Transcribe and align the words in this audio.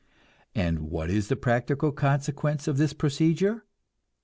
And 0.55 0.89
what 0.89 1.11
is 1.11 1.27
the 1.27 1.35
practical 1.35 1.91
consequence 1.91 2.67
of 2.67 2.79
this 2.79 2.91
procedure? 2.91 3.65